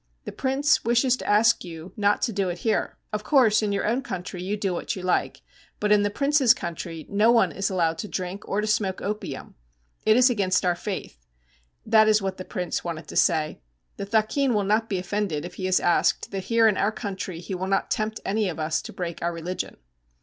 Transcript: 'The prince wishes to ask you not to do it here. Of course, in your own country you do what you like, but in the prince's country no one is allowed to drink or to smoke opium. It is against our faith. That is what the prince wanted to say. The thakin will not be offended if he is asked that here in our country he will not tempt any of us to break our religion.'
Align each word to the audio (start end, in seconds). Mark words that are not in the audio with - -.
'The 0.25 0.31
prince 0.31 0.83
wishes 0.83 1.15
to 1.15 1.29
ask 1.29 1.63
you 1.63 1.93
not 1.95 2.23
to 2.23 2.33
do 2.33 2.49
it 2.49 2.57
here. 2.65 2.97
Of 3.13 3.23
course, 3.23 3.61
in 3.61 3.71
your 3.71 3.85
own 3.85 4.01
country 4.01 4.41
you 4.41 4.57
do 4.57 4.73
what 4.73 4.95
you 4.95 5.03
like, 5.03 5.41
but 5.79 5.91
in 5.91 6.01
the 6.01 6.09
prince's 6.09 6.55
country 6.55 7.05
no 7.07 7.31
one 7.31 7.51
is 7.51 7.69
allowed 7.69 7.99
to 7.99 8.07
drink 8.07 8.47
or 8.49 8.61
to 8.61 8.65
smoke 8.65 8.99
opium. 9.03 9.53
It 10.03 10.17
is 10.17 10.27
against 10.27 10.65
our 10.65 10.73
faith. 10.73 11.27
That 11.85 12.07
is 12.07 12.19
what 12.19 12.37
the 12.37 12.45
prince 12.45 12.83
wanted 12.83 13.07
to 13.09 13.15
say. 13.15 13.61
The 13.97 14.07
thakin 14.07 14.55
will 14.55 14.63
not 14.63 14.89
be 14.89 14.97
offended 14.97 15.45
if 15.45 15.53
he 15.53 15.67
is 15.67 15.79
asked 15.79 16.31
that 16.31 16.45
here 16.45 16.67
in 16.67 16.77
our 16.77 16.91
country 16.91 17.39
he 17.39 17.53
will 17.53 17.67
not 17.67 17.91
tempt 17.91 18.19
any 18.25 18.49
of 18.49 18.57
us 18.59 18.81
to 18.81 18.91
break 18.91 19.21
our 19.21 19.31
religion.' 19.31 19.77